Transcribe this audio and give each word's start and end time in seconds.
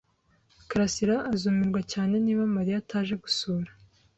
karasira 0.69 1.15
azumirwa 1.33 1.81
cyane 1.91 2.15
niba 2.25 2.43
Mariya 2.55 2.77
ataje 2.83 3.13
gusura. 3.23 3.69